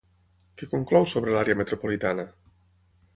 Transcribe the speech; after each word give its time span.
Què 0.61 0.69
conclou 0.71 1.05
sobre 1.11 1.35
l'àrea 1.37 1.59
metropolitana? 1.59 2.25